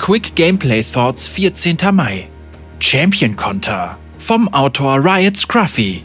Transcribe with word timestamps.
Quick 0.00 0.34
Gameplay 0.34 0.82
Thoughts 0.82 1.28
14. 1.28 1.76
Mai. 1.92 2.26
Champion 2.78 3.36
Konter 3.36 3.98
vom 4.16 4.48
Autor 4.48 5.04
Riot 5.04 5.36
Scruffy. 5.36 6.02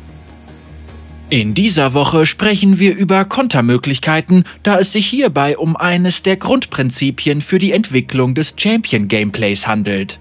In 1.29 1.53
dieser 1.53 1.93
Woche 1.93 2.25
sprechen 2.25 2.77
wir 2.77 2.93
über 2.93 3.23
Kontermöglichkeiten, 3.23 4.43
da 4.63 4.79
es 4.79 4.92
sich 4.92 5.08
hierbei 5.08 5.58
um 5.58 5.77
eines 5.77 6.21
der 6.23 6.35
Grundprinzipien 6.35 7.42
für 7.42 7.58
die 7.58 7.71
Entwicklung 7.71 8.36
des 8.36 8.55
Champion 8.57 9.07
Gameplays 9.07 9.66
handelt. 9.66 10.20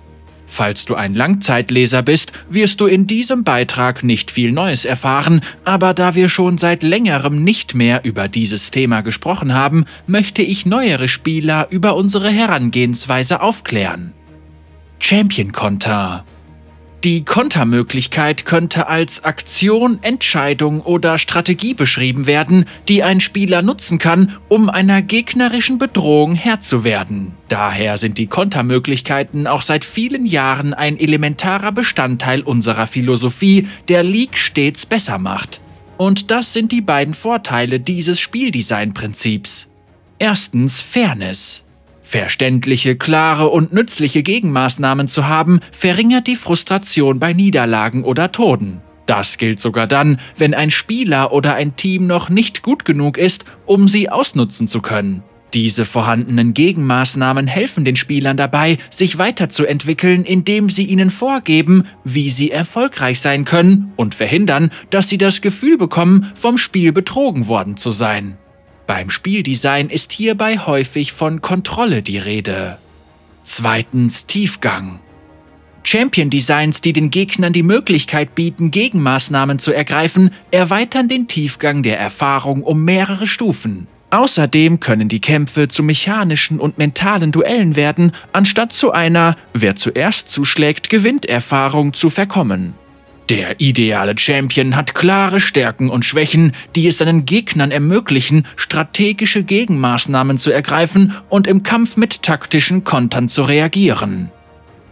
Falls 0.54 0.84
du 0.84 0.94
ein 0.94 1.14
Langzeitleser 1.14 2.04
bist, 2.04 2.30
wirst 2.48 2.80
du 2.80 2.86
in 2.86 3.08
diesem 3.08 3.42
Beitrag 3.42 4.04
nicht 4.04 4.30
viel 4.30 4.52
Neues 4.52 4.84
erfahren, 4.84 5.40
aber 5.64 5.94
da 5.94 6.14
wir 6.14 6.28
schon 6.28 6.58
seit 6.58 6.84
längerem 6.84 7.42
nicht 7.42 7.74
mehr 7.74 8.04
über 8.04 8.28
dieses 8.28 8.70
Thema 8.70 9.00
gesprochen 9.00 9.52
haben, 9.52 9.84
möchte 10.06 10.42
ich 10.42 10.64
neuere 10.64 11.08
Spieler 11.08 11.66
über 11.70 11.96
unsere 11.96 12.30
Herangehensweise 12.30 13.40
aufklären. 13.40 14.12
Champion 15.00 15.50
Konter 15.50 16.24
die 17.04 17.22
Kontermöglichkeit 17.22 18.46
könnte 18.46 18.86
als 18.86 19.24
Aktion, 19.24 19.98
Entscheidung 20.02 20.80
oder 20.80 21.18
Strategie 21.18 21.74
beschrieben 21.74 22.26
werden, 22.26 22.64
die 22.88 23.02
ein 23.02 23.20
Spieler 23.20 23.60
nutzen 23.60 23.98
kann, 23.98 24.36
um 24.48 24.70
einer 24.70 25.02
gegnerischen 25.02 25.76
Bedrohung 25.76 26.34
Herr 26.34 26.60
zu 26.60 26.82
werden. 26.82 27.34
Daher 27.48 27.98
sind 27.98 28.16
die 28.16 28.26
Kontermöglichkeiten 28.26 29.46
auch 29.46 29.60
seit 29.60 29.84
vielen 29.84 30.24
Jahren 30.24 30.72
ein 30.72 30.98
elementarer 30.98 31.72
Bestandteil 31.72 32.40
unserer 32.40 32.86
Philosophie, 32.86 33.68
der 33.88 34.02
League 34.02 34.38
stets 34.38 34.86
besser 34.86 35.18
macht. 35.18 35.60
Und 35.98 36.30
das 36.30 36.54
sind 36.54 36.72
die 36.72 36.80
beiden 36.80 37.12
Vorteile 37.12 37.80
dieses 37.80 38.18
Spieldesign-Prinzips. 38.18 39.68
Erstens 40.18 40.80
Fairness. 40.80 41.63
Verständliche, 42.04 42.96
klare 42.96 43.48
und 43.48 43.72
nützliche 43.72 44.22
Gegenmaßnahmen 44.22 45.08
zu 45.08 45.26
haben, 45.26 45.60
verringert 45.72 46.26
die 46.26 46.36
Frustration 46.36 47.18
bei 47.18 47.32
Niederlagen 47.32 48.04
oder 48.04 48.30
Toden. 48.30 48.82
Das 49.06 49.38
gilt 49.38 49.58
sogar 49.58 49.86
dann, 49.86 50.20
wenn 50.36 50.54
ein 50.54 50.70
Spieler 50.70 51.32
oder 51.32 51.54
ein 51.54 51.76
Team 51.76 52.06
noch 52.06 52.28
nicht 52.28 52.62
gut 52.62 52.84
genug 52.84 53.18
ist, 53.18 53.44
um 53.66 53.88
sie 53.88 54.10
ausnutzen 54.10 54.68
zu 54.68 54.80
können. 54.80 55.22
Diese 55.54 55.84
vorhandenen 55.84 56.52
Gegenmaßnahmen 56.52 57.46
helfen 57.46 57.84
den 57.84 57.96
Spielern 57.96 58.36
dabei, 58.36 58.76
sich 58.90 59.18
weiterzuentwickeln, 59.18 60.24
indem 60.24 60.68
sie 60.68 60.84
ihnen 60.84 61.10
vorgeben, 61.10 61.86
wie 62.04 62.28
sie 62.30 62.50
erfolgreich 62.50 63.20
sein 63.20 63.44
können 63.44 63.92
und 63.96 64.14
verhindern, 64.14 64.70
dass 64.90 65.08
sie 65.08 65.18
das 65.18 65.40
Gefühl 65.40 65.78
bekommen, 65.78 66.32
vom 66.34 66.58
Spiel 66.58 66.92
betrogen 66.92 67.46
worden 67.46 67.76
zu 67.76 67.92
sein. 67.92 68.36
Beim 68.86 69.08
Spieldesign 69.08 69.88
ist 69.88 70.12
hierbei 70.12 70.58
häufig 70.58 71.12
von 71.12 71.40
Kontrolle 71.40 72.02
die 72.02 72.18
Rede. 72.18 72.78
Zweitens 73.42 74.26
Tiefgang. 74.26 75.00
Champion-Designs, 75.84 76.80
die 76.80 76.92
den 76.92 77.10
Gegnern 77.10 77.52
die 77.52 77.62
Möglichkeit 77.62 78.34
bieten, 78.34 78.70
Gegenmaßnahmen 78.70 79.58
zu 79.58 79.72
ergreifen, 79.72 80.30
erweitern 80.50 81.08
den 81.08 81.28
Tiefgang 81.28 81.82
der 81.82 81.98
Erfahrung 81.98 82.62
um 82.62 82.84
mehrere 82.84 83.26
Stufen. 83.26 83.86
Außerdem 84.10 84.80
können 84.80 85.08
die 85.08 85.20
Kämpfe 85.20 85.68
zu 85.68 85.82
mechanischen 85.82 86.60
und 86.60 86.78
mentalen 86.78 87.32
Duellen 87.32 87.76
werden, 87.76 88.12
anstatt 88.32 88.72
zu 88.72 88.92
einer 88.92 89.36
Wer 89.52 89.76
zuerst 89.76 90.28
zuschlägt, 90.28 90.88
gewinnt 90.88 91.26
Erfahrung 91.26 91.92
zu 91.92 92.10
verkommen. 92.10 92.74
Der 93.30 93.58
ideale 93.58 94.18
Champion 94.18 94.76
hat 94.76 94.94
klare 94.94 95.40
Stärken 95.40 95.88
und 95.88 96.04
Schwächen, 96.04 96.52
die 96.76 96.86
es 96.86 96.98
seinen 96.98 97.24
Gegnern 97.24 97.70
ermöglichen, 97.70 98.46
strategische 98.56 99.44
Gegenmaßnahmen 99.44 100.36
zu 100.36 100.50
ergreifen 100.50 101.14
und 101.30 101.46
im 101.46 101.62
Kampf 101.62 101.96
mit 101.96 102.22
taktischen 102.22 102.84
Kontern 102.84 103.30
zu 103.30 103.44
reagieren. 103.44 104.30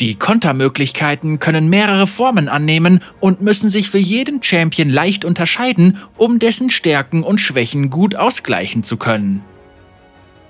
Die 0.01 0.15
Kontermöglichkeiten 0.15 1.39
können 1.39 1.69
mehrere 1.69 2.07
Formen 2.07 2.49
annehmen 2.49 3.01
und 3.21 3.43
müssen 3.43 3.69
sich 3.69 3.91
für 3.91 3.99
jeden 3.99 4.43
Champion 4.43 4.89
leicht 4.89 5.25
unterscheiden, 5.25 5.99
um 6.17 6.39
dessen 6.39 6.71
Stärken 6.71 7.23
und 7.23 7.41
Schwächen 7.41 7.91
gut 7.91 8.17
ausgleichen 8.17 8.83
zu 8.83 8.97
können. 8.97 9.43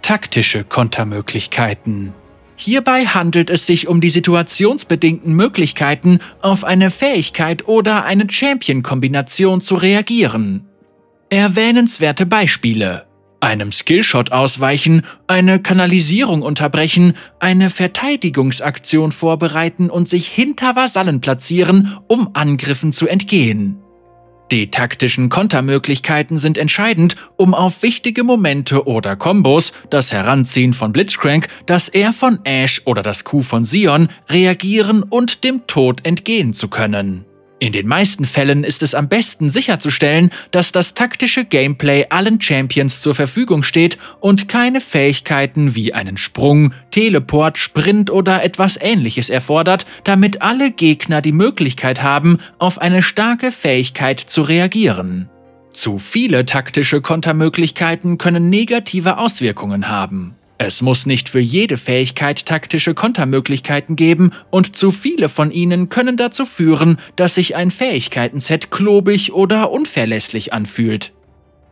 Taktische 0.02 0.64
Kontermöglichkeiten 0.64 2.14
Hierbei 2.56 3.06
handelt 3.06 3.50
es 3.50 3.66
sich 3.66 3.88
um 3.88 4.00
die 4.00 4.10
situationsbedingten 4.10 5.34
Möglichkeiten, 5.34 6.20
auf 6.40 6.64
eine 6.64 6.90
Fähigkeit 6.90 7.66
oder 7.66 8.04
eine 8.04 8.30
Champion-Kombination 8.30 9.60
zu 9.60 9.74
reagieren. 9.74 10.68
Erwähnenswerte 11.30 12.26
Beispiele 12.26 13.06
einem 13.42 13.72
Skillshot 13.72 14.30
ausweichen, 14.30 15.02
eine 15.26 15.60
Kanalisierung 15.60 16.42
unterbrechen, 16.42 17.14
eine 17.40 17.70
Verteidigungsaktion 17.70 19.10
vorbereiten 19.10 19.90
und 19.90 20.08
sich 20.08 20.28
hinter 20.28 20.76
Vasallen 20.76 21.20
platzieren, 21.20 21.98
um 22.06 22.30
Angriffen 22.34 22.92
zu 22.92 23.08
entgehen. 23.08 23.81
Die 24.52 24.70
taktischen 24.70 25.30
Kontermöglichkeiten 25.30 26.36
sind 26.36 26.58
entscheidend, 26.58 27.16
um 27.38 27.54
auf 27.54 27.82
wichtige 27.82 28.22
Momente 28.22 28.86
oder 28.86 29.16
Kombos, 29.16 29.72
das 29.88 30.12
Heranziehen 30.12 30.74
von 30.74 30.92
Blitzcrank, 30.92 31.48
das 31.64 31.88
R 31.88 32.12
von 32.12 32.38
Ash 32.44 32.82
oder 32.84 33.00
das 33.00 33.24
Q 33.24 33.40
von 33.40 33.64
Sion, 33.64 34.10
reagieren 34.28 35.04
und 35.04 35.44
dem 35.44 35.66
Tod 35.66 36.04
entgehen 36.04 36.52
zu 36.52 36.68
können. 36.68 37.24
In 37.62 37.70
den 37.70 37.86
meisten 37.86 38.24
Fällen 38.24 38.64
ist 38.64 38.82
es 38.82 38.92
am 38.92 39.08
besten 39.08 39.48
sicherzustellen, 39.48 40.32
dass 40.50 40.72
das 40.72 40.94
taktische 40.94 41.44
Gameplay 41.44 42.06
allen 42.08 42.40
Champions 42.40 43.00
zur 43.00 43.14
Verfügung 43.14 43.62
steht 43.62 43.98
und 44.18 44.48
keine 44.48 44.80
Fähigkeiten 44.80 45.76
wie 45.76 45.94
einen 45.94 46.16
Sprung, 46.16 46.74
Teleport, 46.90 47.58
Sprint 47.58 48.10
oder 48.10 48.42
etwas 48.42 48.76
ähnliches 48.80 49.30
erfordert, 49.30 49.86
damit 50.02 50.42
alle 50.42 50.72
Gegner 50.72 51.22
die 51.22 51.30
Möglichkeit 51.30 52.02
haben, 52.02 52.40
auf 52.58 52.80
eine 52.80 53.00
starke 53.00 53.52
Fähigkeit 53.52 54.18
zu 54.18 54.42
reagieren. 54.42 55.28
Zu 55.72 55.98
viele 55.98 56.44
taktische 56.44 57.00
Kontermöglichkeiten 57.00 58.18
können 58.18 58.50
negative 58.50 59.18
Auswirkungen 59.18 59.88
haben. 59.88 60.34
Es 60.64 60.80
muss 60.80 61.06
nicht 61.06 61.28
für 61.28 61.40
jede 61.40 61.76
Fähigkeit 61.76 62.46
taktische 62.46 62.94
Kontermöglichkeiten 62.94 63.96
geben 63.96 64.30
und 64.52 64.76
zu 64.76 64.92
viele 64.92 65.28
von 65.28 65.50
ihnen 65.50 65.88
können 65.88 66.16
dazu 66.16 66.46
führen, 66.46 66.98
dass 67.16 67.34
sich 67.34 67.56
ein 67.56 67.72
Fähigkeitenset 67.72 68.70
klobig 68.70 69.32
oder 69.32 69.72
unverlässlich 69.72 70.52
anfühlt. 70.52 71.14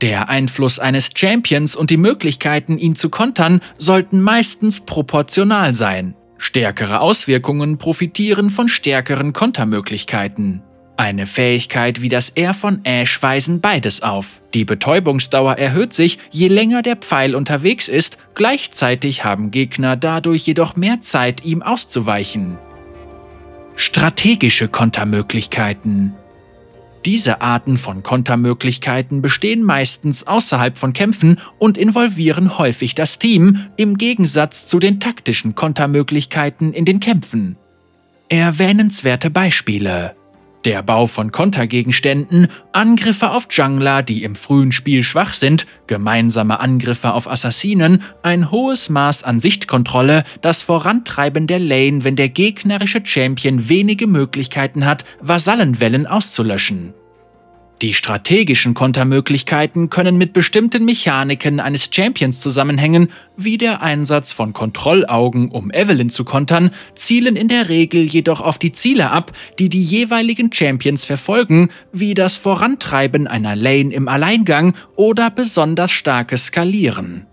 Der 0.01 0.29
Einfluss 0.29 0.81
eines 0.81 1.11
Champions 1.15 1.77
und 1.77 1.91
die 1.91 1.99
Möglichkeiten, 1.99 2.79
ihn 2.79 2.97
zu 2.97 3.11
kontern, 3.11 3.61
sollten 3.79 4.23
meistens 4.23 4.81
proportional 4.81 5.73
sein. 5.73 6.17
Stärkere 6.37 7.01
Auswirkungen 7.01 7.79
profitieren 7.79 8.51
von 8.51 8.67
stärkeren 8.67 9.33
Kontermöglichkeiten. 9.33 10.65
Eine 11.01 11.27
Fähigkeit 11.27 12.03
wie 12.03 12.11
das 12.11 12.29
R 12.29 12.53
von 12.53 12.85
Ash 12.85 13.23
weisen 13.23 13.63
beides 13.63 14.03
auf. 14.03 14.43
Die 14.53 14.67
Betäubungsdauer 14.67 15.55
erhöht 15.55 15.95
sich, 15.95 16.19
je 16.31 16.49
länger 16.49 16.83
der 16.83 16.97
Pfeil 16.97 17.35
unterwegs 17.35 17.89
ist, 17.89 18.19
gleichzeitig 18.35 19.25
haben 19.25 19.51
Gegner 19.51 19.97
dadurch 19.97 20.47
jedoch 20.47 20.77
mehr 20.77 21.01
Zeit, 21.01 21.43
ihm 21.43 21.63
auszuweichen. 21.63 22.59
Strategische 23.77 24.69
Kontermöglichkeiten 24.69 26.13
diese 27.07 27.41
Arten 27.41 27.79
von 27.79 28.03
Kontermöglichkeiten 28.03 29.23
bestehen 29.23 29.63
meistens 29.63 30.27
außerhalb 30.27 30.77
von 30.77 30.93
Kämpfen 30.93 31.41
und 31.59 31.79
involvieren 31.79 32.59
häufig 32.59 32.95
das 32.95 33.19
Team, 33.19 33.69
im 33.79 33.97
Gegensatz 33.97 34.67
zu 34.67 34.79
den 34.79 35.01
taktischen 35.01 35.55
Kontermöglichkeiten 35.55 36.75
in 36.75 36.85
den 36.85 37.01
Kämpfen. 37.01 37.57
Erwähnenswerte 38.29 39.31
Beispiele 39.31 40.15
der 40.65 40.83
Bau 40.83 41.07
von 41.07 41.33
Kontergegenständen, 41.33 42.49
Angriffe 42.73 43.31
auf 43.31 43.47
Jungler, 43.51 44.03
die 44.03 44.23
im 44.23 44.37
frühen 44.37 44.73
Spiel 44.73 45.03
schwach 45.03 45.35
sind, 45.35 45.67
gemeinsame 45.87 46.61
Angriffe 46.61 47.15
auf 47.15 47.31
Assassinen, 47.31 48.03
ein 48.23 48.51
hohes 48.51 48.89
Maß 48.91 49.25
an 49.25 49.41
Sichtkontrolle, 49.41 50.25
das 50.43 50.63
Vorantreiben 50.63 51.47
der 51.47 51.59
Lane, 51.59 52.05
wenn 52.05 52.17
der 52.17 52.29
gegnerische 52.29 53.01
Champion 53.05 53.69
wenige 53.69 54.07
Möglichkeiten 54.07 54.85
hat, 54.85 55.05
Vasallenwellen 55.21 56.07
auszulöschen. 56.07 56.95
Die 57.83 57.95
strategischen 57.95 58.75
Kontermöglichkeiten 58.75 59.89
können 59.89 60.19
mit 60.19 60.35
bestimmten 60.35 60.85
Mechaniken 60.85 61.61
eines 61.61 61.89
Champions 61.91 62.43
zusammenhängen, 62.43 63.09
wie 63.39 63.57
der 63.57 63.81
Einsatz 63.81 64.35
von 64.35 64.53
Kontrollaugen, 64.53 65.51
um 65.51 65.71
Evelyn 65.71 66.11
zu 66.11 66.25
kontern, 66.25 66.73
zielen 66.95 67.37
in 67.37 67.49
der 67.49 67.71
Regel 67.71 68.03
jedoch 68.03 68.43
auf 68.43 68.59
die 68.59 68.73
Ziele 68.73 69.11
ab, 69.11 69.33
die 69.59 69.71
die 69.71 69.81
jeweiligen 69.81 70.53
Champions 70.53 71.07
verfolgen, 71.07 71.71
wie 71.91 72.13
das 72.13 72.37
Vorantreiben 72.37 73.27
einer 73.27 73.57
Lane 73.57 73.95
im 73.95 74.09
Alleingang 74.09 74.75
oder 74.97 75.31
besonders 75.31 75.91
starkes 75.91 76.47
Skalieren. 76.47 77.30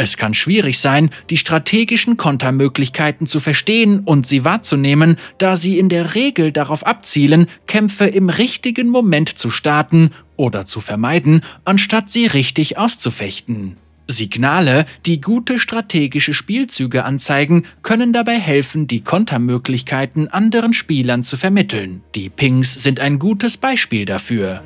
Es 0.00 0.16
kann 0.16 0.32
schwierig 0.32 0.78
sein, 0.78 1.10
die 1.28 1.36
strategischen 1.36 2.16
Kontermöglichkeiten 2.16 3.26
zu 3.26 3.40
verstehen 3.40 3.98
und 3.98 4.28
sie 4.28 4.44
wahrzunehmen, 4.44 5.16
da 5.38 5.56
sie 5.56 5.76
in 5.76 5.88
der 5.88 6.14
Regel 6.14 6.52
darauf 6.52 6.86
abzielen, 6.86 7.48
Kämpfe 7.66 8.06
im 8.06 8.30
richtigen 8.30 8.90
Moment 8.90 9.28
zu 9.36 9.50
starten 9.50 10.10
oder 10.36 10.66
zu 10.66 10.80
vermeiden, 10.80 11.42
anstatt 11.64 12.10
sie 12.10 12.26
richtig 12.26 12.78
auszufechten. 12.78 13.76
Signale, 14.06 14.86
die 15.04 15.20
gute 15.20 15.58
strategische 15.58 16.32
Spielzüge 16.32 17.04
anzeigen, 17.04 17.64
können 17.82 18.12
dabei 18.12 18.38
helfen, 18.38 18.86
die 18.86 19.02
Kontermöglichkeiten 19.02 20.28
anderen 20.28 20.74
Spielern 20.74 21.24
zu 21.24 21.36
vermitteln. 21.36 22.02
Die 22.14 22.30
Pings 22.30 22.72
sind 22.72 23.00
ein 23.00 23.18
gutes 23.18 23.56
Beispiel 23.56 24.04
dafür. 24.04 24.62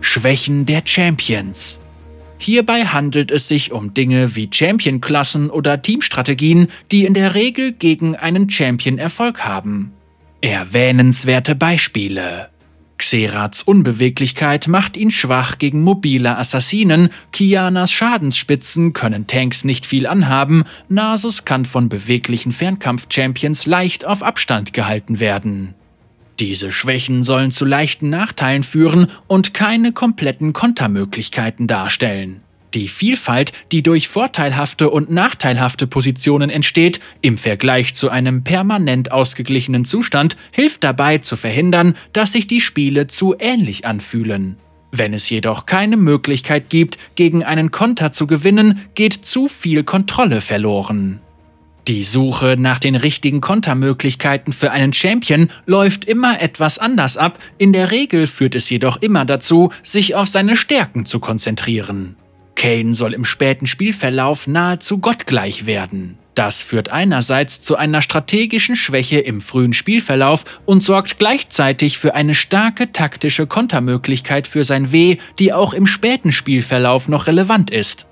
Schwächen 0.00 0.66
der 0.66 0.82
Champions 0.84 1.81
Hierbei 2.42 2.86
handelt 2.86 3.30
es 3.30 3.46
sich 3.46 3.70
um 3.70 3.94
Dinge 3.94 4.34
wie 4.34 4.50
Champion-Klassen 4.52 5.48
oder 5.48 5.80
Teamstrategien, 5.80 6.66
die 6.90 7.04
in 7.04 7.14
der 7.14 7.36
Regel 7.36 7.70
gegen 7.70 8.16
einen 8.16 8.50
Champion 8.50 8.98
Erfolg 8.98 9.44
haben. 9.44 9.92
Erwähnenswerte 10.40 11.54
Beispiele 11.54 12.48
Xerats 12.98 13.62
Unbeweglichkeit 13.62 14.66
macht 14.66 14.96
ihn 14.96 15.12
schwach 15.12 15.58
gegen 15.58 15.82
mobile 15.82 16.36
Assassinen, 16.36 17.10
Kianas 17.32 17.92
Schadensspitzen 17.92 18.92
können 18.92 19.28
Tanks 19.28 19.62
nicht 19.62 19.86
viel 19.86 20.08
anhaben, 20.08 20.64
Nasus 20.88 21.44
kann 21.44 21.64
von 21.64 21.88
beweglichen 21.88 22.52
Fernkampf-Champions 22.52 23.66
leicht 23.66 24.04
auf 24.04 24.22
Abstand 24.22 24.72
gehalten 24.72 25.20
werden. 25.20 25.74
Diese 26.42 26.72
Schwächen 26.72 27.22
sollen 27.22 27.52
zu 27.52 27.64
leichten 27.64 28.10
Nachteilen 28.10 28.64
führen 28.64 29.06
und 29.28 29.54
keine 29.54 29.92
kompletten 29.92 30.52
Kontermöglichkeiten 30.52 31.68
darstellen. 31.68 32.40
Die 32.74 32.88
Vielfalt, 32.88 33.52
die 33.70 33.84
durch 33.84 34.08
vorteilhafte 34.08 34.90
und 34.90 35.08
nachteilhafte 35.08 35.86
Positionen 35.86 36.50
entsteht, 36.50 36.98
im 37.20 37.38
Vergleich 37.38 37.94
zu 37.94 38.10
einem 38.10 38.42
permanent 38.42 39.12
ausgeglichenen 39.12 39.84
Zustand, 39.84 40.36
hilft 40.50 40.82
dabei 40.82 41.18
zu 41.18 41.36
verhindern, 41.36 41.94
dass 42.12 42.32
sich 42.32 42.48
die 42.48 42.60
Spiele 42.60 43.06
zu 43.06 43.36
ähnlich 43.38 43.86
anfühlen. 43.86 44.56
Wenn 44.90 45.14
es 45.14 45.30
jedoch 45.30 45.64
keine 45.64 45.96
Möglichkeit 45.96 46.70
gibt, 46.70 46.98
gegen 47.14 47.44
einen 47.44 47.70
Konter 47.70 48.10
zu 48.10 48.26
gewinnen, 48.26 48.80
geht 48.96 49.12
zu 49.12 49.46
viel 49.46 49.84
Kontrolle 49.84 50.40
verloren. 50.40 51.20
Die 51.88 52.04
Suche 52.04 52.54
nach 52.56 52.78
den 52.78 52.94
richtigen 52.94 53.40
Kontermöglichkeiten 53.40 54.52
für 54.52 54.70
einen 54.70 54.92
Champion 54.92 55.50
läuft 55.66 56.04
immer 56.04 56.40
etwas 56.40 56.78
anders 56.78 57.16
ab, 57.16 57.40
in 57.58 57.72
der 57.72 57.90
Regel 57.90 58.28
führt 58.28 58.54
es 58.54 58.70
jedoch 58.70 59.02
immer 59.02 59.24
dazu, 59.24 59.72
sich 59.82 60.14
auf 60.14 60.28
seine 60.28 60.56
Stärken 60.56 61.06
zu 61.06 61.18
konzentrieren. 61.18 62.14
Kane 62.54 62.94
soll 62.94 63.14
im 63.14 63.24
späten 63.24 63.66
Spielverlauf 63.66 64.46
nahezu 64.46 64.98
gottgleich 64.98 65.66
werden. 65.66 66.18
Das 66.36 66.62
führt 66.62 66.90
einerseits 66.90 67.60
zu 67.60 67.76
einer 67.76 68.00
strategischen 68.00 68.76
Schwäche 68.76 69.18
im 69.18 69.40
frühen 69.40 69.72
Spielverlauf 69.72 70.44
und 70.64 70.84
sorgt 70.84 71.18
gleichzeitig 71.18 71.98
für 71.98 72.14
eine 72.14 72.36
starke 72.36 72.92
taktische 72.92 73.48
Kontermöglichkeit 73.48 74.46
für 74.46 74.62
sein 74.62 74.92
W, 74.92 75.18
die 75.40 75.52
auch 75.52 75.74
im 75.74 75.88
späten 75.88 76.30
Spielverlauf 76.30 77.08
noch 77.08 77.26
relevant 77.26 77.70
ist. 77.70 78.06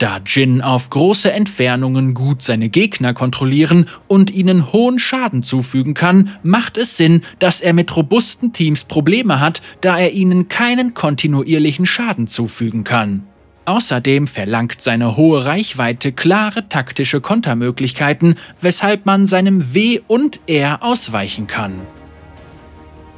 Da 0.00 0.18
Jin 0.24 0.62
auf 0.62 0.88
große 0.88 1.30
Entfernungen 1.30 2.14
gut 2.14 2.40
seine 2.40 2.70
Gegner 2.70 3.12
kontrollieren 3.12 3.84
und 4.08 4.30
ihnen 4.30 4.72
hohen 4.72 4.98
Schaden 4.98 5.42
zufügen 5.42 5.92
kann, 5.92 6.30
macht 6.42 6.78
es 6.78 6.96
Sinn, 6.96 7.20
dass 7.38 7.60
er 7.60 7.74
mit 7.74 7.94
robusten 7.94 8.54
Teams 8.54 8.84
Probleme 8.84 9.40
hat, 9.40 9.60
da 9.82 9.98
er 9.98 10.12
ihnen 10.12 10.48
keinen 10.48 10.94
kontinuierlichen 10.94 11.84
Schaden 11.84 12.28
zufügen 12.28 12.82
kann. 12.82 13.24
Außerdem 13.66 14.26
verlangt 14.26 14.80
seine 14.80 15.18
hohe 15.18 15.44
Reichweite 15.44 16.12
klare 16.12 16.66
taktische 16.70 17.20
Kontermöglichkeiten, 17.20 18.36
weshalb 18.62 19.04
man 19.04 19.26
seinem 19.26 19.74
W 19.74 20.00
und 20.06 20.40
R 20.46 20.82
ausweichen 20.82 21.46
kann. 21.46 21.82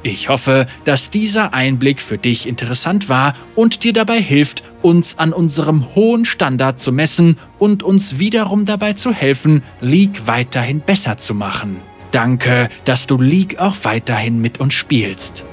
Ich 0.05 0.27
hoffe, 0.27 0.67
dass 0.83 1.09
dieser 1.11 1.53
Einblick 1.53 2.01
für 2.01 2.17
dich 2.17 2.45
interessant 2.45 3.07
war 3.07 3.37
und 3.55 3.85
dir 3.85 3.93
dabei 3.93 4.21
hilft, 4.21 4.63
uns 4.83 5.17
an 5.17 5.33
unserem 5.33 5.95
hohen 5.95 6.25
Standard 6.25 6.79
zu 6.79 6.91
messen 6.91 7.37
und 7.57 7.83
uns 7.83 8.19
wiederum 8.19 8.65
dabei 8.65 8.93
zu 8.93 9.13
helfen, 9.13 9.63
League 9.81 10.27
weiterhin 10.27 10.81
besser 10.81 11.17
zu 11.17 11.33
machen. 11.33 11.77
Danke, 12.11 12.69
dass 12.85 13.07
du 13.07 13.17
League 13.17 13.57
auch 13.59 13.75
weiterhin 13.83 14.39
mit 14.39 14.59
uns 14.59 14.75
spielst. 14.75 15.45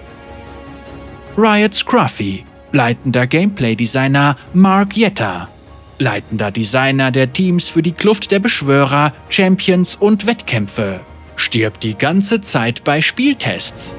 Riot 1.39 1.75
Scruffy, 1.75 2.45
leitender 2.73 3.27
Gameplay-Designer 3.27 4.37
Mark 4.53 4.97
Jetta, 4.97 5.49
leitender 5.99 6.51
Designer 6.51 7.11
der 7.11 7.33
Teams 7.33 7.69
für 7.69 7.83
die 7.83 7.93
Kluft 7.93 8.31
der 8.31 8.41
Beschwörer, 8.41 9.13
Champions 9.29 9.95
und 9.95 10.27
Wettkämpfe, 10.27 11.01
stirbt 11.37 11.83
die 11.83 11.97
ganze 11.97 12.41
Zeit 12.43 12.85
bei 12.85 13.01
Spieltests. 13.01 13.97